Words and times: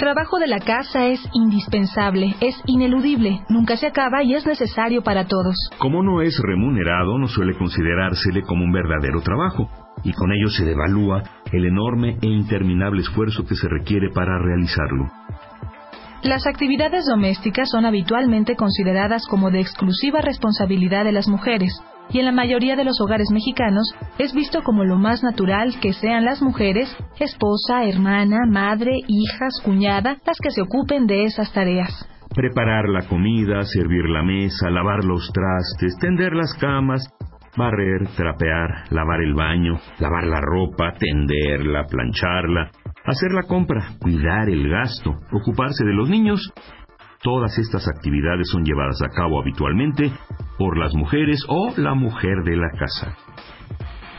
trabajo 0.00 0.38
de 0.38 0.48
la 0.48 0.58
casa 0.58 1.06
es 1.06 1.20
indispensable, 1.34 2.34
es 2.40 2.56
ineludible, 2.64 3.42
nunca 3.50 3.76
se 3.76 3.86
acaba 3.86 4.24
y 4.24 4.34
es 4.34 4.46
necesario 4.46 5.02
para 5.02 5.26
todos. 5.26 5.54
Como 5.78 6.02
no 6.02 6.22
es 6.22 6.40
remunerado, 6.42 7.18
no 7.18 7.28
suele 7.28 7.54
considerársele 7.56 8.42
como 8.42 8.64
un 8.64 8.72
verdadero 8.72 9.20
trabajo, 9.20 9.68
y 10.02 10.12
con 10.14 10.32
ello 10.32 10.48
se 10.48 10.64
devalúa 10.64 11.22
el 11.52 11.66
enorme 11.66 12.16
e 12.22 12.28
interminable 12.28 13.02
esfuerzo 13.02 13.44
que 13.46 13.54
se 13.54 13.68
requiere 13.68 14.08
para 14.08 14.38
realizarlo. 14.38 15.04
Las 16.22 16.46
actividades 16.46 17.04
domésticas 17.06 17.68
son 17.70 17.84
habitualmente 17.84 18.56
consideradas 18.56 19.26
como 19.26 19.50
de 19.50 19.60
exclusiva 19.60 20.22
responsabilidad 20.22 21.04
de 21.04 21.12
las 21.12 21.28
mujeres, 21.28 21.78
y 22.12 22.18
en 22.18 22.26
la 22.26 22.32
mayoría 22.32 22.76
de 22.76 22.84
los 22.84 23.00
hogares 23.00 23.28
mexicanos 23.32 23.94
es 24.18 24.34
visto 24.34 24.62
como 24.62 24.84
lo 24.84 24.96
más 24.96 25.22
natural 25.22 25.74
que 25.80 25.92
sean 25.92 26.24
las 26.24 26.42
mujeres, 26.42 26.94
esposa, 27.18 27.84
hermana, 27.84 28.38
madre, 28.48 28.92
hijas, 29.06 29.60
cuñada, 29.64 30.18
las 30.26 30.38
que 30.42 30.50
se 30.50 30.62
ocupen 30.62 31.06
de 31.06 31.24
esas 31.24 31.52
tareas. 31.52 32.08
Preparar 32.34 32.88
la 32.88 33.06
comida, 33.08 33.62
servir 33.62 34.08
la 34.08 34.22
mesa, 34.22 34.70
lavar 34.70 35.04
los 35.04 35.30
trastes, 35.32 35.96
tender 36.00 36.32
las 36.32 36.54
camas, 36.54 37.02
barrer, 37.56 38.06
trapear, 38.16 38.84
lavar 38.90 39.20
el 39.20 39.34
baño, 39.34 39.74
lavar 39.98 40.24
la 40.24 40.40
ropa, 40.40 40.92
tenderla, 40.98 41.84
plancharla, 41.86 42.70
hacer 43.04 43.32
la 43.32 43.42
compra, 43.42 43.94
cuidar 44.00 44.48
el 44.48 44.68
gasto, 44.68 45.18
ocuparse 45.32 45.84
de 45.84 45.94
los 45.94 46.08
niños 46.08 46.52
Todas 47.22 47.58
estas 47.58 47.86
actividades 47.86 48.48
son 48.50 48.64
llevadas 48.64 48.98
a 49.02 49.14
cabo 49.14 49.40
habitualmente 49.40 50.10
por 50.60 50.76
las 50.76 50.94
mujeres 50.94 51.40
o 51.48 51.72
la 51.78 51.94
mujer 51.94 52.44
de 52.44 52.54
la 52.54 52.68
casa. 52.78 53.16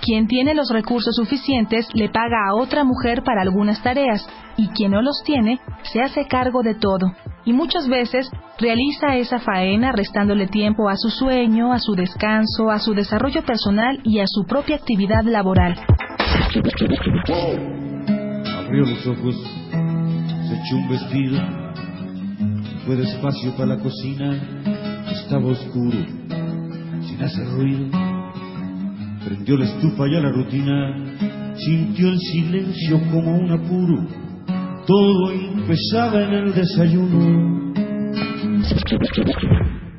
Quien 0.00 0.26
tiene 0.26 0.54
los 0.54 0.70
recursos 0.72 1.14
suficientes 1.14 1.86
le 1.92 2.08
paga 2.08 2.48
a 2.48 2.54
otra 2.54 2.82
mujer 2.82 3.22
para 3.22 3.42
algunas 3.42 3.82
tareas 3.82 4.26
y 4.56 4.68
quien 4.68 4.92
no 4.92 5.02
los 5.02 5.22
tiene 5.22 5.60
se 5.82 6.00
hace 6.00 6.26
cargo 6.26 6.62
de 6.62 6.74
todo 6.76 7.12
y 7.44 7.52
muchas 7.52 7.86
veces 7.88 8.30
realiza 8.58 9.16
esa 9.16 9.38
faena 9.38 9.92
restándole 9.92 10.46
tiempo 10.46 10.88
a 10.88 10.96
su 10.96 11.10
sueño, 11.10 11.74
a 11.74 11.78
su 11.78 11.92
descanso, 11.92 12.70
a 12.70 12.78
su 12.78 12.94
desarrollo 12.94 13.42
personal 13.44 14.00
y 14.02 14.20
a 14.20 14.24
su 14.26 14.46
propia 14.46 14.76
actividad 14.76 15.24
laboral. 15.24 15.76
Abrió 18.56 18.86
los 18.86 19.06
ojos, 19.06 19.36
se 20.48 20.54
echó 20.54 20.76
un 20.76 20.88
vestido 20.88 21.60
fue 22.86 22.96
despacio 22.96 23.54
para 23.56 23.76
la 23.76 23.82
cocina, 23.82 24.79
estaba 25.30 25.46
oscuro, 25.46 25.96
sin 27.02 27.22
hacer 27.22 27.46
ruido. 27.52 27.88
Prendió 29.24 29.58
la 29.58 29.64
estufa 29.64 30.08
y 30.08 30.16
a 30.16 30.20
la 30.22 30.32
rutina, 30.32 31.54
sintió 31.54 32.08
el 32.08 32.18
silencio 32.18 33.00
como 33.12 33.38
un 33.38 33.52
apuro. 33.52 34.08
Todo 34.88 35.30
empezaba 35.30 36.24
en 36.24 36.32
el 36.34 36.52
desayuno. 36.52 37.72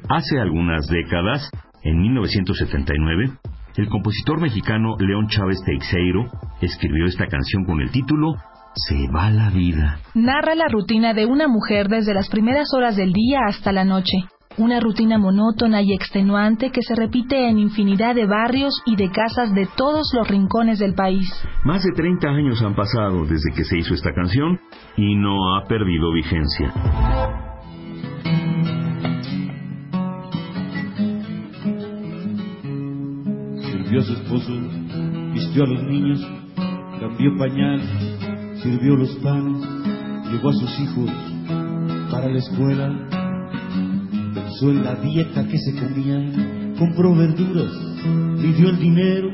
Hace 0.10 0.38
algunas 0.38 0.86
décadas, 0.88 1.50
en 1.84 2.02
1979, 2.02 3.32
el 3.78 3.88
compositor 3.88 4.42
mexicano 4.42 4.98
León 5.00 5.28
Chávez 5.30 5.60
Teixeiro 5.66 6.26
escribió 6.60 7.06
esta 7.06 7.28
canción 7.28 7.64
con 7.64 7.80
el 7.80 7.90
título 7.92 8.34
se 8.74 9.08
va 9.14 9.30
la 9.30 9.50
vida. 9.50 10.00
Narra 10.14 10.56
la 10.56 10.68
rutina 10.68 11.14
de 11.14 11.26
una 11.26 11.48
mujer 11.48 11.88
desde 11.88 12.14
las 12.14 12.30
primeras 12.30 12.68
horas 12.74 12.96
del 12.96 13.14
día 13.14 13.40
hasta 13.48 13.72
la 13.72 13.86
noche. 13.86 14.18
Una 14.58 14.80
rutina 14.80 15.18
monótona 15.18 15.82
y 15.82 15.94
extenuante 15.94 16.72
que 16.72 16.82
se 16.82 16.96
repite 16.96 17.48
en 17.50 17.58
infinidad 17.58 18.16
de 18.16 18.26
barrios 18.26 18.74
y 18.86 18.96
de 18.96 19.10
casas 19.10 19.54
de 19.54 19.68
todos 19.76 20.12
los 20.14 20.28
rincones 20.28 20.80
del 20.80 20.94
país. 20.94 21.28
Más 21.64 21.84
de 21.84 21.92
30 21.92 22.28
años 22.28 22.62
han 22.62 22.76
pasado 22.76 23.26
desde 23.26 23.52
que 23.56 23.64
se 23.64 23.78
hizo 23.78 23.94
esta 23.94 24.14
canción 24.14 24.60
y 24.98 25.16
no 25.16 25.56
ha 25.56 25.68
perdido 25.68 26.12
vigencia. 26.12 26.74
Sirvió 33.62 34.00
a 34.00 34.04
su 34.04 34.14
esposo, 34.14 34.52
vistió 35.34 35.64
a 35.64 35.68
los 35.68 35.84
niños, 35.84 36.20
cambió 37.00 37.38
pañal 37.38 37.82
sirvió 38.62 38.96
los 38.96 39.10
panes, 39.16 39.68
llevó 40.32 40.50
a 40.50 40.54
sus 40.54 40.80
hijos 40.80 41.10
para 42.12 42.30
la 42.30 42.38
escuela, 42.38 43.21
el 48.70 48.80
dinero. 48.80 49.30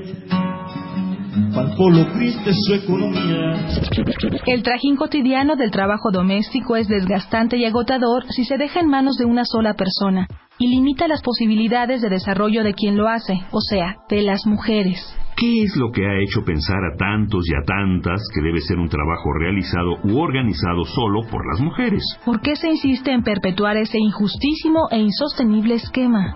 El 4.45 4.63
trajín 4.63 4.95
cotidiano 4.95 5.55
del 5.55 5.71
trabajo 5.71 6.11
doméstico 6.11 6.75
es 6.75 6.87
desgastante 6.87 7.57
y 7.57 7.65
agotador 7.65 8.25
si 8.29 8.43
se 8.43 8.57
deja 8.57 8.79
en 8.79 8.89
manos 8.89 9.17
de 9.17 9.25
una 9.25 9.45
sola 9.45 9.73
persona 9.73 10.27
y 10.59 10.67
limita 10.67 11.07
las 11.07 11.21
posibilidades 11.21 12.01
de 12.01 12.09
desarrollo 12.09 12.63
de 12.63 12.73
quien 12.73 12.97
lo 12.97 13.07
hace, 13.07 13.33
o 13.51 13.61
sea, 13.61 13.97
de 14.09 14.21
las 14.21 14.45
mujeres. 14.45 14.99
¿Qué 15.39 15.61
es 15.61 15.75
lo 15.75 15.91
que 15.91 16.03
ha 16.03 16.19
hecho 16.19 16.43
pensar 16.43 16.83
a 16.83 16.97
tantos 16.97 17.45
y 17.47 17.53
a 17.53 17.61
tantas 17.63 18.19
que 18.33 18.41
debe 18.41 18.59
ser 18.59 18.79
un 18.79 18.89
trabajo 18.89 19.31
realizado 19.33 19.97
u 20.03 20.17
organizado 20.17 20.83
solo 20.83 21.29
por 21.29 21.45
las 21.45 21.61
mujeres? 21.61 22.01
¿Por 22.25 22.41
qué 22.41 22.55
se 22.55 22.69
insiste 22.69 23.11
en 23.11 23.21
perpetuar 23.21 23.77
ese 23.77 23.99
injustísimo 23.99 24.87
e 24.89 24.97
insostenible 24.97 25.75
esquema? 25.75 26.33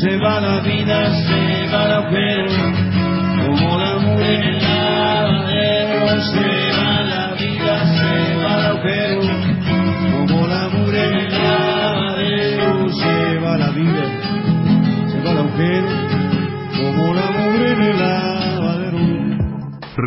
Se 0.00 0.16
va 0.18 0.40
la 0.40 0.60
vida, 0.60 1.10
se 1.26 1.74
va 1.74 1.88
la 1.88 2.08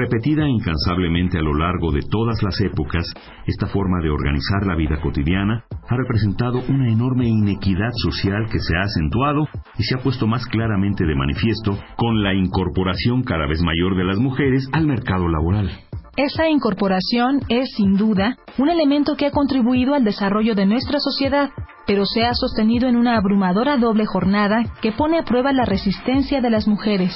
Repetida 0.04 0.46
incansablemente 0.46 1.38
a 1.38 1.42
lo 1.42 1.54
largo 1.54 1.90
de 1.94 2.02
todas 2.02 2.44
las 2.44 2.60
épocas, 2.60 3.06
esta 3.48 3.68
forma 3.68 4.02
de 4.02 4.10
organizar 4.10 4.66
la 4.68 4.76
vida 4.76 5.00
cotidiana 5.00 5.64
ha 5.88 5.96
representado 5.96 6.60
una 6.68 6.92
enorme 6.92 7.26
inequidad 7.26 7.92
social 8.04 8.48
que 8.52 8.60
se 8.60 8.76
ha 8.76 8.82
acentuado 8.82 9.48
y 9.78 9.84
se 9.84 9.96
ha 9.96 10.04
puesto 10.04 10.28
más 10.28 10.46
claramente 10.48 11.06
de 11.06 11.16
manifiesto 11.16 11.80
con 11.96 12.22
la 12.22 12.34
incorporación 12.34 13.24
cada 13.24 13.48
vez 13.48 13.62
mayor 13.64 13.96
de 13.96 14.04
las 14.04 14.18
mujeres 14.18 14.68
al 14.74 14.88
mercado 14.88 15.30
laboral. 15.30 15.72
Esa 16.18 16.50
incorporación 16.50 17.40
es, 17.48 17.70
sin 17.78 17.94
duda, 17.94 18.36
un 18.58 18.70
elemento 18.70 19.16
que 19.16 19.28
ha 19.28 19.32
contribuido 19.32 19.94
al 19.94 20.04
desarrollo 20.04 20.54
de 20.54 20.66
nuestra 20.66 21.00
sociedad, 21.00 21.50
pero 21.88 22.04
se 22.06 22.26
ha 22.26 22.34
sostenido 22.34 22.90
en 22.90 22.98
una 22.98 23.16
abrumadora 23.16 23.78
doble 23.78 24.06
jornada 24.06 24.66
que 24.82 24.92
pone 24.92 25.18
a 25.18 25.24
prueba 25.24 25.54
la 25.54 25.64
resistencia 25.64 26.42
de 26.42 26.50
las 26.50 26.68
mujeres. 26.68 27.14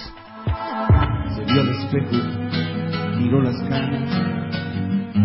Espejo, 1.48 2.47
miró 3.18 3.42
las 3.42 3.58
caras, 3.70 4.02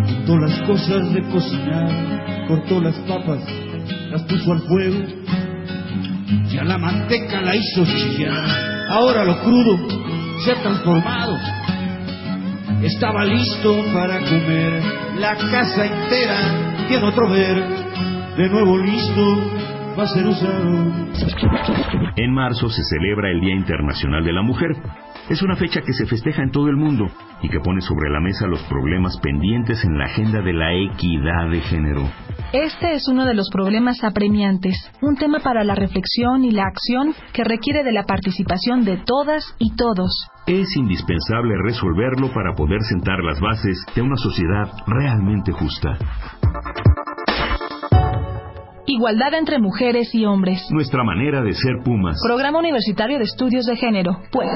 juntó 0.06 0.38
las 0.38 0.62
cosas 0.62 1.12
de 1.12 1.22
cocinar, 1.28 2.46
cortó 2.48 2.80
las 2.80 2.96
papas, 3.00 3.40
las 4.10 4.22
puso 4.22 4.52
al 4.52 4.60
fuego, 4.60 5.04
ya 6.48 6.64
la 6.64 6.78
manteca 6.78 7.40
la 7.40 7.54
hizo 7.54 7.84
chillar. 7.84 8.88
Ahora 8.90 9.24
lo 9.24 9.40
crudo 9.40 9.78
se 10.44 10.52
ha 10.52 10.62
transformado, 10.62 11.38
estaba 12.82 13.24
listo 13.24 13.84
para 13.92 14.18
comer, 14.20 14.82
la 15.18 15.36
casa 15.36 15.86
entera 15.86 16.86
tiene 16.88 17.06
otro 17.06 17.28
ver 17.30 17.82
de 18.36 18.48
nuevo 18.48 18.78
listo 18.78 19.62
va 19.98 20.04
a 20.04 20.06
ser 20.06 20.26
usado. 20.26 20.90
En 22.16 22.32
marzo 22.32 22.68
se 22.68 22.82
celebra 22.84 23.30
el 23.30 23.40
Día 23.40 23.54
Internacional 23.54 24.24
de 24.24 24.32
la 24.32 24.42
Mujer. 24.42 24.70
Es 25.28 25.40
una 25.40 25.56
fecha 25.56 25.80
que 25.82 25.92
se 25.92 26.06
festeja 26.06 26.42
en 26.42 26.50
todo 26.50 26.68
el 26.68 26.76
mundo 26.76 27.06
y 27.42 27.48
que 27.48 27.60
pone 27.60 27.80
sobre 27.80 28.10
la 28.10 28.20
mesa 28.20 28.46
los 28.46 28.62
problemas 28.64 29.18
pendientes 29.20 29.84
en 29.84 29.96
la 29.96 30.06
agenda 30.06 30.42
de 30.42 30.52
la 30.52 30.74
equidad 30.74 31.48
de 31.48 31.60
género. 31.60 32.10
Este 32.52 32.94
es 32.94 33.08
uno 33.08 33.24
de 33.24 33.34
los 33.34 33.48
problemas 33.50 34.02
apremiantes, 34.04 34.74
un 35.00 35.16
tema 35.16 35.38
para 35.38 35.64
la 35.64 35.74
reflexión 35.74 36.44
y 36.44 36.50
la 36.50 36.64
acción 36.64 37.14
que 37.32 37.44
requiere 37.44 37.82
de 37.84 37.92
la 37.92 38.02
participación 38.02 38.84
de 38.84 38.98
todas 38.98 39.54
y 39.58 39.74
todos. 39.76 40.10
Es 40.46 40.76
indispensable 40.76 41.54
resolverlo 41.64 42.32
para 42.34 42.54
poder 42.54 42.80
sentar 42.82 43.22
las 43.22 43.40
bases 43.40 43.86
de 43.94 44.02
una 44.02 44.16
sociedad 44.16 44.68
realmente 44.86 45.52
justa. 45.52 45.96
Igualdad 48.86 49.34
entre 49.34 49.58
mujeres 49.60 50.14
y 50.14 50.26
hombres. 50.26 50.66
Nuestra 50.70 51.04
manera 51.04 51.40
de 51.40 51.52
ser 51.54 51.76
Pumas. 51.84 52.18
Programa 52.26 52.58
Universitario 52.58 53.18
de 53.18 53.24
Estudios 53.24 53.64
de 53.64 53.76
Género. 53.76 54.18
Pues. 54.30 54.50